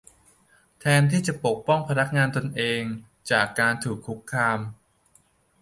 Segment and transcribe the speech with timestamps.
[0.79, 2.83] แทนที่จะปกป้องพนักงานตัวเอง
[3.31, 4.59] จากการถูกคุกคาม